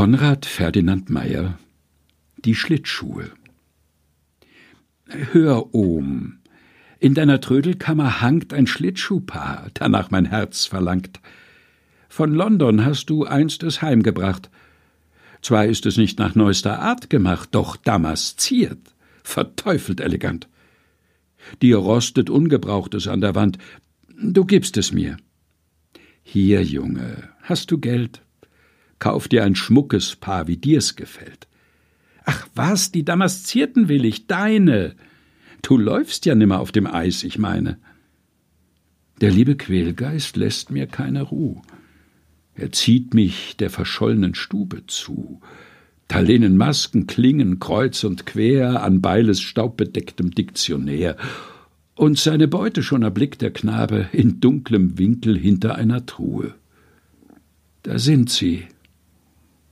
Konrad 0.00 0.46
Ferdinand 0.46 1.10
Meyer 1.10 1.58
Die 2.38 2.54
Schlittschuhe 2.54 3.32
Hör, 5.04 5.74
Ohm, 5.74 6.38
in 7.00 7.12
deiner 7.12 7.38
Trödelkammer 7.42 8.22
hangt 8.22 8.54
ein 8.54 8.66
Schlittschuhpaar, 8.66 9.68
danach 9.74 10.10
mein 10.10 10.24
Herz 10.24 10.64
verlangt. 10.64 11.20
Von 12.08 12.32
London 12.32 12.82
hast 12.82 13.10
du 13.10 13.26
einst 13.26 13.62
es 13.62 13.82
heimgebracht. 13.82 14.48
Zwar 15.42 15.66
ist 15.66 15.84
es 15.84 15.98
nicht 15.98 16.18
nach 16.18 16.34
neuester 16.34 16.78
Art 16.78 17.10
gemacht, 17.10 17.50
doch 17.52 17.76
damasziert, 17.76 18.94
verteufelt 19.22 20.00
elegant. 20.00 20.48
Dir 21.60 21.76
rostet 21.76 22.30
Ungebrauchtes 22.30 23.06
an 23.06 23.20
der 23.20 23.34
Wand, 23.34 23.58
du 24.18 24.46
gibst 24.46 24.78
es 24.78 24.92
mir. 24.92 25.18
Hier, 26.22 26.64
Junge, 26.64 27.28
hast 27.42 27.70
du 27.70 27.76
Geld? 27.76 28.22
Kauf 29.00 29.26
dir 29.26 29.42
ein 29.44 29.56
schmuckes 29.56 30.14
Paar, 30.14 30.46
wie 30.46 30.58
dir's 30.58 30.94
gefällt. 30.94 31.48
Ach 32.24 32.46
was, 32.54 32.92
die 32.92 33.04
Damaszierten 33.04 33.88
will 33.88 34.04
ich, 34.04 34.28
deine. 34.28 34.94
Du 35.62 35.76
läufst 35.78 36.26
ja 36.26 36.34
nimmer 36.36 36.60
auf 36.60 36.70
dem 36.70 36.86
Eis, 36.86 37.24
ich 37.24 37.38
meine. 37.38 37.78
Der 39.20 39.30
liebe 39.30 39.56
Quälgeist 39.56 40.36
lässt 40.36 40.70
mir 40.70 40.86
keine 40.86 41.22
Ruh. 41.22 41.60
Er 42.54 42.72
zieht 42.72 43.14
mich 43.14 43.56
der 43.56 43.70
verschollenen 43.70 44.34
Stube 44.34 44.86
zu. 44.86 45.40
Da 46.08 46.20
lehnen 46.20 46.56
Masken, 46.56 47.06
Klingen 47.06 47.58
kreuz 47.58 48.04
und 48.04 48.26
quer 48.26 48.82
an 48.82 49.00
Beiles 49.00 49.40
staubbedecktem 49.40 50.32
Diktionär. 50.32 51.16
Und 51.94 52.18
seine 52.18 52.48
Beute 52.48 52.82
schon 52.82 53.02
erblickt 53.02 53.40
der 53.40 53.52
Knabe 53.52 54.08
in 54.12 54.40
dunklem 54.40 54.98
Winkel 54.98 55.38
hinter 55.38 55.76
einer 55.76 56.04
Truhe. 56.04 56.54
Da 57.82 57.98
sind 57.98 58.28
sie, 58.28 58.64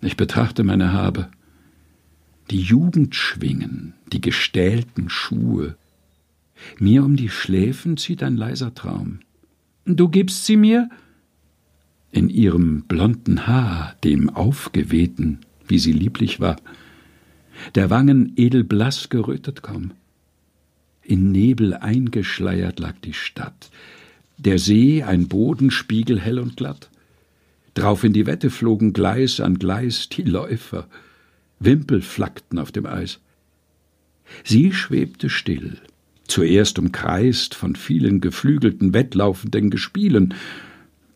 ich 0.00 0.16
betrachte 0.16 0.64
meine 0.64 0.92
Habe. 0.92 1.28
Die 2.50 2.60
Jugend 2.60 3.14
schwingen, 3.14 3.94
die 4.12 4.20
gestählten 4.20 5.10
Schuhe. 5.10 5.76
Mir 6.78 7.04
um 7.04 7.16
die 7.16 7.28
Schläfen 7.28 7.96
zieht 7.96 8.22
ein 8.22 8.36
leiser 8.36 8.74
Traum. 8.74 9.20
Du 9.84 10.08
gibst 10.08 10.46
sie 10.46 10.56
mir? 10.56 10.88
In 12.10 12.30
ihrem 12.30 12.82
blonden 12.82 13.46
Haar, 13.46 13.96
dem 14.02 14.30
aufgewehten, 14.30 15.40
wie 15.66 15.78
sie 15.78 15.92
lieblich 15.92 16.40
war, 16.40 16.56
der 17.74 17.90
Wangen 17.90 18.32
edelblaß 18.36 19.08
gerötet 19.08 19.62
kaum. 19.62 19.92
In 21.02 21.32
Nebel 21.32 21.74
eingeschleiert 21.74 22.80
lag 22.80 22.94
die 23.04 23.14
Stadt, 23.14 23.70
der 24.36 24.58
See 24.58 25.02
ein 25.02 25.28
Boden 25.28 25.70
spiegelhell 25.70 26.38
und 26.38 26.56
glatt. 26.56 26.90
Drauf 27.78 28.02
in 28.02 28.12
die 28.12 28.26
Wette 28.26 28.50
flogen 28.50 28.92
Gleis 28.92 29.38
an 29.38 29.56
Gleis 29.56 30.08
die 30.08 30.22
Läufer, 30.22 30.88
Wimpel 31.60 32.02
flackten 32.02 32.58
auf 32.58 32.72
dem 32.72 32.86
Eis. 32.86 33.20
Sie 34.42 34.72
schwebte 34.72 35.30
still, 35.30 35.78
zuerst 36.26 36.80
umkreist 36.80 37.54
von 37.54 37.76
vielen 37.76 38.20
geflügelten 38.20 38.94
wettlaufenden 38.94 39.70
Gespielen. 39.70 40.34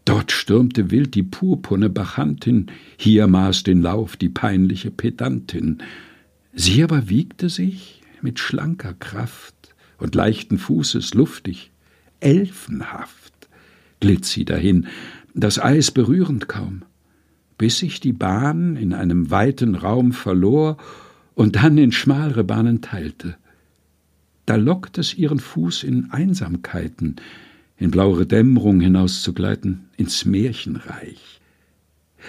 Dort 0.05 0.31
stürmte 0.31 0.93
wild 0.93 1.17
die 1.17 1.25
purpurne 1.25 1.91
Bachantin, 1.91 2.67
hier 2.97 3.27
maß 3.27 3.65
den 3.65 3.83
Lauf 3.83 4.17
die 4.17 4.29
peinliche 4.29 4.93
Pedantin. 4.93 5.83
Sie 6.55 6.85
aber 6.85 7.09
wiegte 7.09 7.49
sich 7.49 8.03
mit 8.21 8.39
schlanker 8.39 8.95
Kraft 8.95 9.75
und 9.99 10.15
leichten 10.15 10.59
Fußes 10.59 11.15
luftig, 11.15 11.73
elfenhaft 12.21 13.33
glitt 14.03 14.25
sie 14.25 14.45
dahin, 14.45 14.89
das 15.35 15.59
Eis 15.59 15.91
berührend 15.91 16.49
kaum, 16.49 16.83
bis 17.59 17.79
sich 17.79 18.01
die 18.01 18.13
Bahn 18.13 18.77
in 18.77 18.93
einem 18.93 19.31
weiten 19.31 19.75
Raum 19.75 20.13
verlor 20.13 20.77
und 21.35 21.57
dann 21.57 21.79
in 21.79 21.93
schmalere 21.93 22.45
Bahnen 22.45 22.81
teilte. 22.81 23.37
Da 24.47 24.57
lockt 24.57 24.99
es 24.99 25.15
ihren 25.15 25.39
Fuß 25.39 25.85
in 25.85 26.11
Einsamkeiten, 26.11 27.17
in 27.77 27.91
blauere 27.91 28.27
Dämmerung 28.27 28.81
hinauszugleiten, 28.81 29.89
ins 29.97 30.25
Märchenreich. 30.25 31.41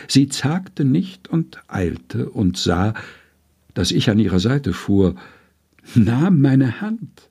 Sie 0.08 0.28
zagte 0.28 0.86
nicht 0.86 1.28
und 1.28 1.62
eilte 1.68 2.30
und 2.30 2.58
sah, 2.58 2.94
dass 3.74 3.92
ich 3.92 4.10
an 4.10 4.20
ihrer 4.20 4.40
Seite 4.40 4.74
fuhr, 4.74 5.16
nahm 5.96 6.42
meine 6.42 6.82
Hand 6.82 7.30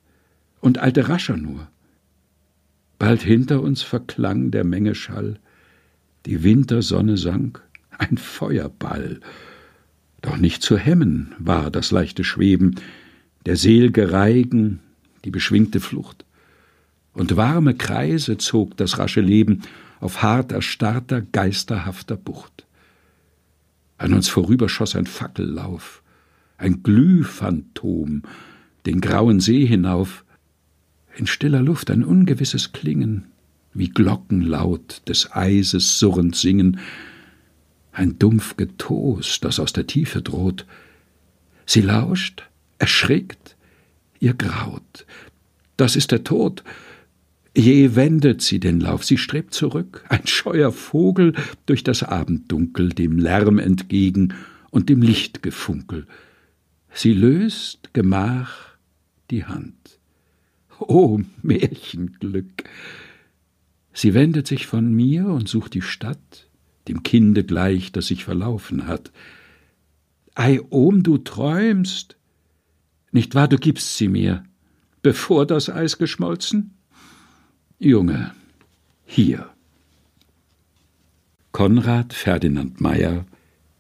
und 0.60 0.80
eilte 0.82 1.08
rascher 1.08 1.36
nur. 1.36 1.68
Bald 2.98 3.22
hinter 3.22 3.62
uns 3.62 3.82
verklang 3.82 4.50
der 4.50 4.64
Menge 4.64 4.94
Schall, 4.94 5.40
die 6.26 6.42
Wintersonne 6.42 7.16
sank, 7.16 7.62
ein 7.98 8.16
Feuerball. 8.16 9.20
Doch 10.20 10.36
nicht 10.36 10.62
zu 10.62 10.76
hemmen 10.76 11.34
war 11.38 11.70
das 11.70 11.90
leichte 11.90 12.24
Schweben, 12.24 12.76
der 13.46 13.56
sel'ge 13.56 14.12
Reigen, 14.12 14.80
die 15.24 15.30
beschwingte 15.30 15.80
Flucht. 15.80 16.24
Und 17.12 17.36
warme 17.36 17.74
Kreise 17.74 18.38
zog 18.38 18.76
das 18.76 18.98
rasche 18.98 19.20
Leben 19.20 19.62
auf 20.00 20.22
hart 20.22 20.52
erstarrter, 20.52 21.20
geisterhafter 21.20 22.16
Bucht. 22.16 22.66
An 23.98 24.14
uns 24.14 24.28
vorüber 24.28 24.68
schoss 24.68 24.96
ein 24.96 25.06
Fackellauf, 25.06 26.02
ein 26.56 26.82
Glühphantom, 26.82 28.22
den 28.86 29.00
grauen 29.00 29.40
See 29.40 29.66
hinauf, 29.66 30.24
in 31.16 31.26
stiller 31.26 31.62
Luft 31.62 31.90
ein 31.90 32.02
ungewisses 32.04 32.72
Klingen, 32.72 33.26
wie 33.74 33.88
Glockenlaut 33.88 35.02
des 35.08 35.32
Eises 35.32 35.98
surrend 35.98 36.36
singen, 36.36 36.78
ein 37.92 38.18
dumpf 38.18 38.56
Getos, 38.56 39.40
das 39.40 39.60
aus 39.60 39.72
der 39.72 39.86
Tiefe 39.86 40.22
droht. 40.22 40.66
Sie 41.66 41.82
lauscht, 41.82 42.44
erschrickt, 42.78 43.56
ihr 44.18 44.34
graut. 44.34 45.06
Das 45.76 45.96
ist 45.96 46.10
der 46.10 46.24
Tod. 46.24 46.64
Je 47.54 47.94
wendet 47.96 48.40
sie 48.40 48.60
den 48.60 48.80
Lauf, 48.80 49.04
sie 49.04 49.18
strebt 49.18 49.52
zurück, 49.52 50.04
ein 50.08 50.26
scheuer 50.26 50.72
Vogel 50.72 51.34
durch 51.66 51.84
das 51.84 52.02
Abenddunkel, 52.02 52.90
dem 52.90 53.18
Lärm 53.18 53.58
entgegen 53.58 54.32
und 54.70 54.88
dem 54.88 55.02
Lichtgefunkel. 55.02 56.06
Sie 56.94 57.12
löst 57.12 57.92
gemach 57.92 58.76
die 59.30 59.44
Hand. 59.44 59.98
O 60.78 61.20
Märchenglück! 61.42 62.64
Sie 63.92 64.14
wendet 64.14 64.46
sich 64.46 64.66
von 64.66 64.92
mir 64.92 65.26
und 65.26 65.48
sucht 65.48 65.74
die 65.74 65.82
Stadt, 65.82 66.48
dem 66.88 67.02
Kinde 67.02 67.44
gleich, 67.44 67.92
das 67.92 68.06
sich 68.06 68.24
verlaufen 68.24 68.86
hat. 68.86 69.12
Ei, 70.34 70.60
Ohm, 70.70 71.02
du 71.02 71.18
träumst. 71.18 72.16
Nicht 73.10 73.34
wahr, 73.34 73.48
du 73.48 73.58
gibst 73.58 73.98
sie 73.98 74.08
mir, 74.08 74.44
bevor 75.02 75.46
das 75.46 75.68
Eis 75.68 75.98
geschmolzen? 75.98 76.74
Junge, 77.78 78.32
hier. 79.04 79.50
Konrad 81.52 82.14
Ferdinand 82.14 82.80
Meyer 82.80 83.26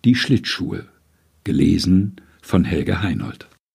Die 0.04 0.14
Schlittschuhe, 0.14 0.86
gelesen 1.44 2.16
von 2.42 2.64
Helge 2.64 3.00
Heinold. 3.00 3.48